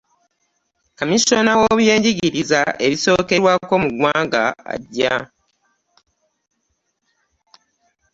Kaminsona 0.97 1.51
w'ebyenjigiriza 1.59 2.61
ebisookerwako 2.85 3.73
mu 3.83 3.89
ggwanga 3.93 4.43
ajja. 4.73 5.15